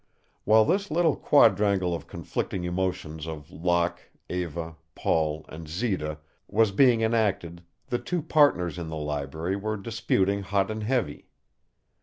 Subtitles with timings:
[0.45, 7.01] While this little quadrangle of conflicting emotions of Locke, Eva, Paul, and Zita was being
[7.01, 11.27] enacted the two partners in the library were disputing hot and heavy.